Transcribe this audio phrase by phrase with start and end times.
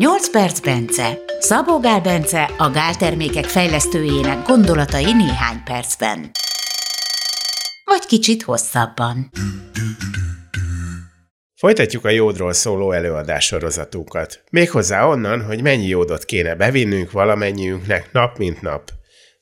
[0.00, 1.18] 8 perc Bence.
[1.38, 6.30] Szabó Gál Bence a gáltermékek fejlesztőjének gondolatai néhány percben.
[7.84, 9.30] Vagy kicsit hosszabban.
[11.54, 14.42] Folytatjuk a jódról szóló előadásorozatunkat.
[14.50, 18.90] Méghozzá onnan, hogy mennyi jódot kéne bevinnünk valamennyiünknek nap mint nap.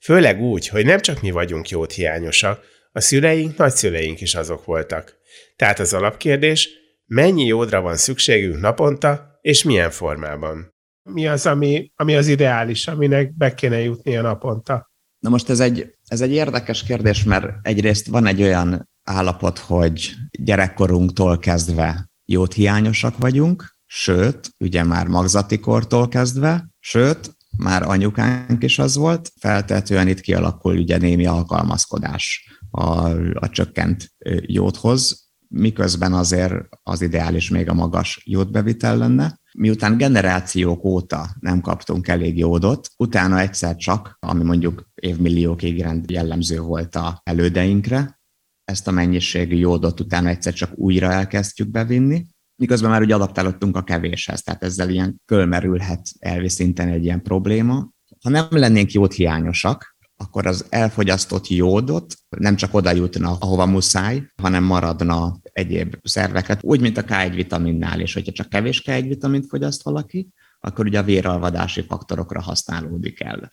[0.01, 2.61] Főleg úgy, hogy nem csak mi vagyunk jódhiányosak,
[2.93, 5.17] a szüleink, nagyszüleink is azok voltak.
[5.57, 6.69] Tehát az alapkérdés,
[7.07, 10.75] mennyi jódra van szükségünk naponta, és milyen formában?
[11.03, 14.91] Mi az, ami, ami az ideális, aminek be kéne jutnia naponta?
[15.19, 20.15] Na most ez egy, ez egy érdekes kérdés, mert egyrészt van egy olyan állapot, hogy
[20.31, 28.79] gyerekkorunktól kezdve jót hiányosak vagyunk, sőt, ugye már magzati kortól kezdve, sőt, már anyukánk is
[28.79, 34.15] az volt, feltetően itt kialakul ugye némi alkalmazkodás a, a csökkent
[34.47, 39.41] jódhoz, miközben azért az ideális még a magas jódbevitel lenne.
[39.53, 46.95] Miután generációk óta nem kaptunk elég jódot, utána egyszer csak, ami mondjuk évmilliókig jellemző volt
[46.97, 48.21] a elődeinkre,
[48.65, 53.83] ezt a mennyiségű jódot utána egyszer csak újra elkezdjük bevinni, miközben már ugye adaptálódtunk a
[53.83, 57.89] kevéshez, tehát ezzel ilyen fölmerülhet elvi szinten egy ilyen probléma.
[58.23, 64.23] Ha nem lennénk jót hiányosak, akkor az elfogyasztott jódot nem csak oda jutna, ahova muszáj,
[64.43, 69.47] hanem maradna egyéb szerveket, úgy, mint a K1 vitaminnál, és hogyha csak kevés K1 vitamint
[69.47, 70.29] fogyaszt valaki,
[70.61, 73.53] akkor ugye a véralvadási faktorokra használódik el.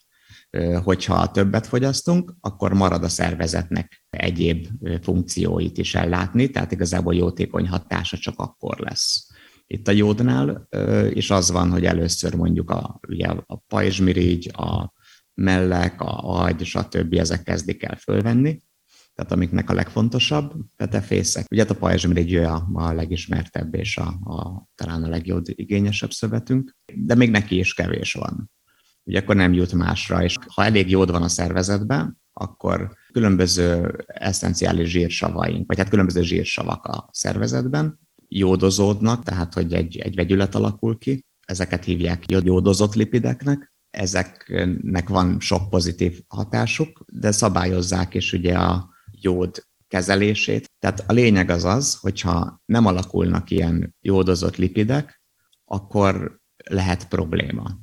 [0.83, 4.67] Hogyha többet fogyasztunk, akkor marad a szervezetnek egyéb
[5.01, 9.27] funkcióit is ellátni, tehát igazából jótékony hatása csak akkor lesz.
[9.67, 10.67] Itt a jódnál
[11.09, 14.93] is az van, hogy először mondjuk a, ugye a pajzsmirigy, a
[15.35, 17.13] mellek, a agy, stb.
[17.13, 18.63] ezek kezdik el fölvenni,
[19.15, 21.45] tehát amiknek a legfontosabb petefészek.
[21.51, 26.75] Ugye hát a pajzsmirigy a, a legismertebb és a, a, talán a legjobb igényesebb szövetünk,
[26.93, 28.51] de még neki is kevés van.
[29.03, 34.89] Ugye akkor nem jut másra, és ha elég jód van a szervezetben, akkor különböző eszenciális
[34.89, 41.25] zsírsavaink, vagy hát különböző zsírsavak a szervezetben jódozódnak, tehát hogy egy, egy vegyület alakul ki,
[41.45, 49.63] ezeket hívják jódozott lipideknek, ezeknek van sok pozitív hatásuk, de szabályozzák is ugye a jód
[49.87, 50.71] kezelését.
[50.79, 55.21] Tehát a lényeg az az, hogyha nem alakulnak ilyen jódozott lipidek,
[55.65, 56.39] akkor
[56.69, 57.77] lehet probléma.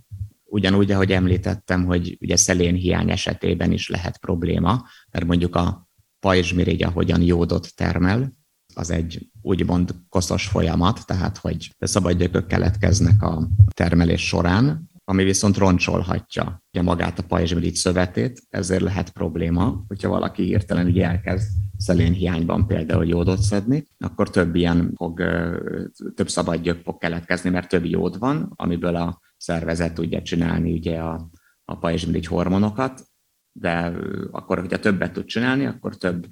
[0.45, 5.89] Ugyanúgy, ahogy említettem, hogy ugye szelén hiány esetében is lehet probléma, mert mondjuk a
[6.21, 8.33] pajzsmirigy, ahogyan jódot termel,
[8.75, 16.63] az egy úgymond koszos folyamat, tehát hogy szabadgyökök keletkeznek a termelés során, ami viszont roncsolhatja
[16.73, 23.07] ugye magát a pajzsmirigy szövetét, ezért lehet probléma, hogyha valaki hirtelen ugye elkezd szelényhiányban például
[23.07, 25.23] jódot szedni, akkor több ilyen fog,
[26.15, 31.29] több szabadgyök fog keletkezni, mert több jód van, amiből a szervezet tudja csinálni ugye a,
[31.65, 33.03] a pajzsmirigy hormonokat,
[33.53, 33.93] de
[34.31, 36.27] akkor, hogyha többet tud csinálni, akkor több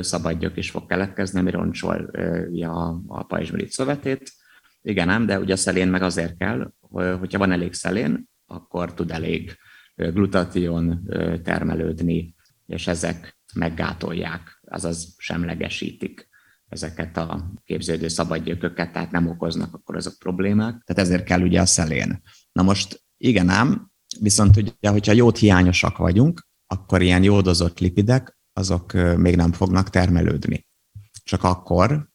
[0.00, 2.10] szabadgyök is fog keletkezni, ami roncsol
[2.62, 4.32] a, a pajzsmirigy szövetét.
[4.82, 9.10] Igen, ám, de ugye a szelén meg azért kell, hogyha van elég szelén, akkor tud
[9.10, 9.56] elég
[9.94, 11.08] glutatión
[11.42, 12.34] termelődni,
[12.66, 16.28] és ezek meggátolják, azaz semlegesítik
[16.68, 20.82] ezeket a képződő szabadgyököket, tehát nem okoznak akkor azok problémák.
[20.84, 22.22] Tehát ezért kell ugye a szelén.
[22.52, 28.92] Na most igen ám, viszont ugye, hogyha jót hiányosak vagyunk, akkor ilyen jódozott lipidek, azok
[29.16, 30.66] még nem fognak termelődni.
[31.24, 32.10] Csak akkor,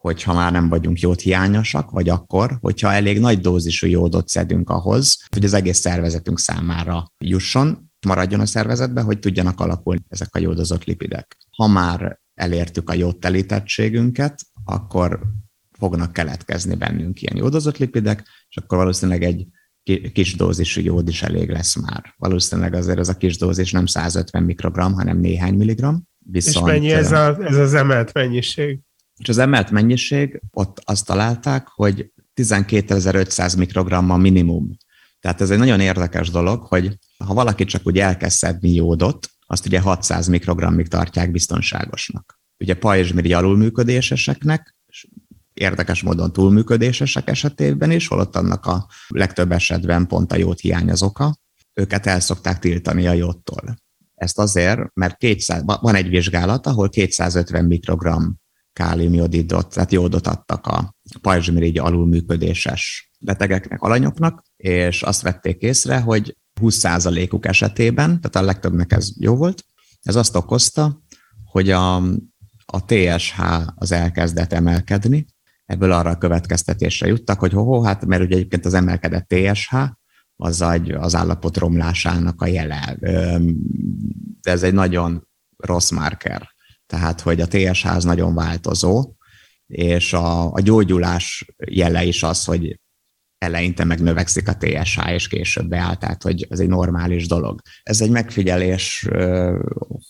[0.00, 5.18] hogyha már nem vagyunk jót hiányosak, vagy akkor, hogyha elég nagy dózisú jódot szedünk ahhoz,
[5.28, 10.84] hogy az egész szervezetünk számára jusson, maradjon a szervezetben, hogy tudjanak alakulni ezek a jódozott
[10.84, 11.36] lipidek.
[11.56, 15.20] Ha már elértük a jódtelítettségünket, akkor
[15.78, 19.46] fognak keletkezni bennünk ilyen jódozott lipidek, és akkor valószínűleg egy
[20.12, 22.14] kis dózisú jód is elég lesz már.
[22.16, 26.08] Valószínűleg azért ez a kis dózis nem 150 mikrogram, hanem néhány milligram.
[26.18, 28.80] Viszont, és mennyi ez, a, ez az emelt mennyiség?
[29.20, 34.76] És az emelt mennyiség, ott azt találták, hogy 12.500 mikrogramma minimum.
[35.20, 39.66] Tehát ez egy nagyon érdekes dolog, hogy ha valaki csak úgy elkezd szedni jódot, azt
[39.66, 42.40] ugye 600 mikrogrammig tartják biztonságosnak.
[42.58, 44.76] Ugye pajzsmirigy alulműködéseseknek,
[45.52, 51.02] érdekes módon túlműködésesek esetében is, holott annak a legtöbb esetben pont a jót hiány az
[51.02, 51.36] oka,
[51.74, 53.76] őket el szokták tiltani a jóttól.
[54.14, 58.39] Ezt azért, mert 200, van egy vizsgálat, ahol 250 mikrogram
[58.80, 67.46] káliumjodidot, tehát jódot adtak a pajzsmirigy alulműködéses betegeknek, alanyoknak, és azt vették észre, hogy 20%-uk
[67.46, 69.64] esetében, tehát a legtöbbnek ez jó volt,
[70.02, 71.02] ez azt okozta,
[71.44, 71.96] hogy a,
[72.66, 73.40] a TSH
[73.74, 75.26] az elkezdett emelkedni,
[75.66, 79.74] ebből arra a következtetésre juttak, hogy ho, hát mert ugye egyébként az emelkedett TSH,
[80.36, 82.96] az egy, az állapot romlásának a jele.
[84.40, 86.48] De ez egy nagyon rossz marker.
[86.90, 89.12] Tehát, hogy a TSH az nagyon változó,
[89.66, 92.80] és a, a gyógyulás jele is az, hogy
[93.38, 97.60] eleinte meg növekszik a TSH, és később beáll, tehát hogy ez egy normális dolog.
[97.82, 99.08] Ez egy megfigyelés,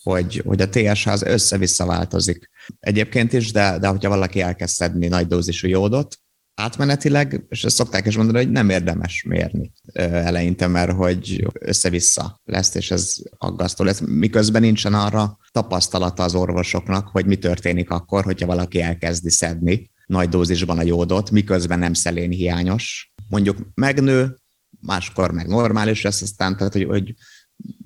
[0.02, 5.08] hogy, hogy a TSH az össze-vissza változik egyébként is, de, de hogyha valaki elkezd szedni
[5.08, 6.16] nagy dózisú jódot,
[6.60, 12.74] átmenetileg, és ezt szokták is mondani, hogy nem érdemes mérni eleinte, mert hogy össze-vissza lesz,
[12.74, 18.46] és ez aggasztó lesz, miközben nincsen arra tapasztalata az orvosoknak, hogy mi történik akkor, hogyha
[18.46, 23.12] valaki elkezdi szedni nagy dózisban a jódot, miközben nem szelén hiányos.
[23.28, 24.36] Mondjuk megnő,
[24.80, 27.14] máskor meg normális lesz, aztán tehát, hogy, hogy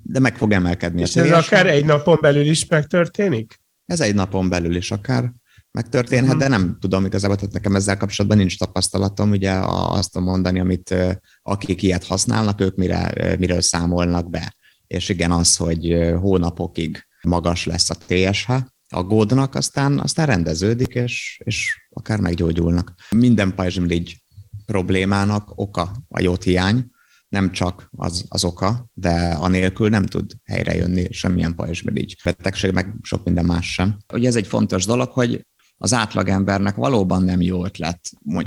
[0.03, 1.01] de meg fog emelkedni.
[1.01, 3.59] És ez akár egy napon belül is megtörténik?
[3.85, 5.31] Ez egy napon belül is akár
[5.75, 6.41] megtörténhet, uh-huh.
[6.41, 10.95] de nem tudom igazából, tehát nekem ezzel kapcsolatban nincs tapasztalatom, ugye azt mondani, amit
[11.41, 14.55] akik ilyet használnak, ők mire, miről számolnak be.
[14.87, 18.51] És igen, az, hogy hónapokig magas lesz a TSH,
[18.89, 22.93] aggódnak, aztán, aztán rendeződik, és, és akár meggyógyulnak.
[23.09, 24.23] Minden pajzsmirigy
[24.65, 26.85] problémának oka a jóthiány,
[27.29, 33.23] nem csak az, az oka, de anélkül nem tud helyrejönni semmilyen pajzsmirigy betegség, meg sok
[33.23, 33.97] minden más sem.
[34.13, 35.45] Ugye ez egy fontos dolog, hogy
[35.85, 37.99] az átlagembernek valóban nem jó ötlet,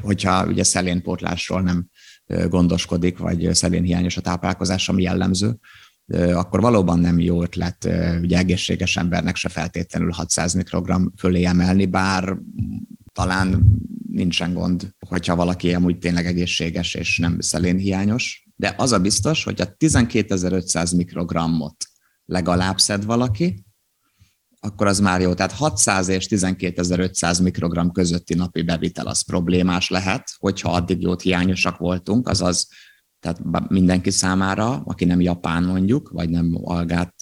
[0.03, 1.87] hogyha ugye szelénpótlásról nem
[2.49, 5.59] gondoskodik, vagy szelénhiányos a táplálkozás, ami jellemző,
[6.33, 7.89] akkor valóban nem jó ötlet
[8.23, 12.39] ugye egészséges embernek se feltétlenül 600 mikrogram fölé emelni, bár
[13.13, 13.65] talán
[14.11, 18.49] nincsen gond, hogyha valaki amúgy tényleg egészséges és nem szelénhiányos.
[18.57, 21.85] De az a biztos, hogy a 12.500 mikrogrammot
[22.25, 23.67] legalább szed valaki,
[24.61, 25.35] akkor az már jó.
[25.35, 31.77] Tehát 600 és 12.500 mikrogram közötti napi bevitel az problémás lehet, hogyha addig jót hiányosak
[31.77, 32.69] voltunk, azaz
[33.21, 37.15] tehát mindenki számára, aki nem japán mondjuk, vagy nem algát,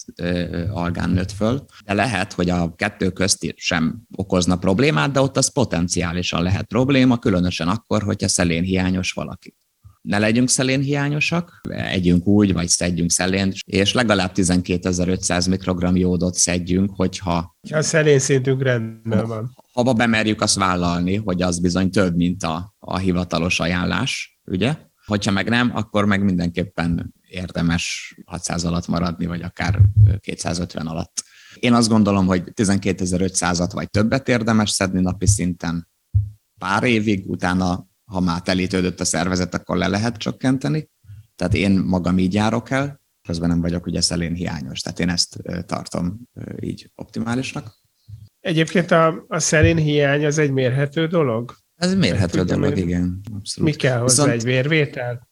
[0.70, 5.52] algán nőtt föl, de lehet, hogy a kettő közt sem okozna problémát, de ott az
[5.52, 9.54] potenciálisan lehet probléma, különösen akkor, hogyha szelén hiányos valaki
[10.06, 17.56] ne legyünk szelénhiányosak, együnk úgy, vagy szedjünk szelént, és legalább 12.500 mikrogram jódot szedjünk, hogyha...
[17.70, 19.56] Ha a szelén szintünk rendben van.
[19.72, 24.76] Ha bemerjük azt vállalni, hogy az bizony több, mint a, a hivatalos ajánlás, ugye?
[25.06, 29.80] Hogyha meg nem, akkor meg mindenképpen érdemes 600 alatt maradni, vagy akár
[30.20, 31.24] 250 alatt.
[31.60, 35.88] Én azt gondolom, hogy 12.500-at vagy többet érdemes szedni napi szinten
[36.58, 40.90] pár évig, utána ha már telítődött a szervezet, akkor le lehet csökkenteni.
[41.36, 45.36] Tehát én magam így járok el, közben nem vagyok ugye szelén hiányos, tehát én ezt
[45.66, 46.20] tartom
[46.60, 47.84] így optimálisnak.
[48.40, 51.54] Egyébként a, a szelén hiány az egy mérhető dolog?
[51.74, 53.20] Ez mérhető hát, dolog, igen.
[53.34, 53.70] Abszolút.
[53.70, 55.28] Mi kell hozzá, Viszont, egy vérvétel?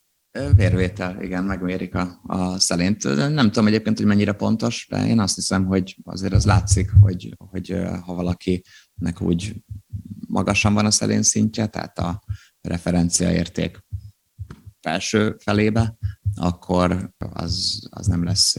[0.56, 3.03] Vérvétel, igen, megmérik a, a szelént.
[3.17, 7.35] Nem tudom egyébként, hogy mennyire pontos, de én azt hiszem, hogy azért az látszik, hogy,
[7.38, 9.55] hogy ha valakinek úgy
[10.29, 12.24] magasan van a szelén szintje, tehát a
[12.69, 13.84] referenciaérték
[14.81, 15.96] felső felébe,
[16.34, 18.56] akkor az, az nem lesz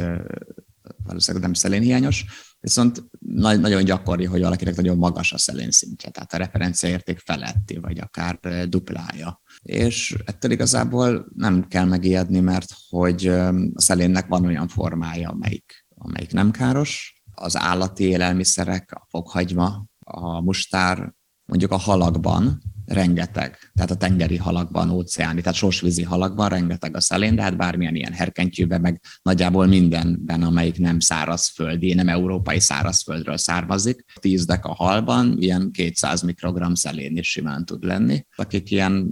[1.03, 2.25] valószínűleg nem szelénhiányos,
[2.59, 7.99] viszont nagyon gyakori, hogy valakinek nagyon magas a szelén szintje, tehát a referenciaérték feletti, vagy
[7.99, 9.41] akár duplája.
[9.61, 16.31] És ettől igazából nem kell megijedni, mert hogy a szelénnek van olyan formája, amelyik, amelyik
[16.31, 17.21] nem káros.
[17.31, 21.13] Az állati élelmiszerek, a fokhagyma, a mustár,
[21.45, 27.35] mondjuk a halakban rengeteg, tehát a tengeri halakban, óceáni, tehát sósvízi halakban rengeteg a szelén,
[27.35, 34.05] de hát bármilyen ilyen herkentyűben, meg nagyjából mindenben, amelyik nem szárazföldi, nem európai szárazföldről származik.
[34.19, 38.25] Tíz dek a halban ilyen 200 mikrogram szelén is simán tud lenni.
[38.35, 39.11] Akik ilyen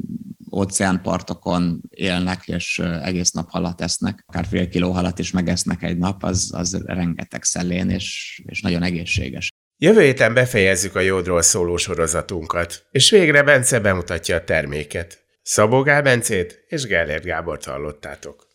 [0.53, 6.23] óceánpartokon élnek, és egész nap halat esznek, akár fél kiló halat is megesznek egy nap,
[6.23, 9.52] az, az rengeteg szelén, és, és nagyon egészséges.
[9.83, 15.17] Jövő héten befejezzük a jódról szóló sorozatunkat, és végre Bence bemutatja a terméket.
[15.41, 18.47] Szabó Gál Bencét és Gellért Gábort hallottátok.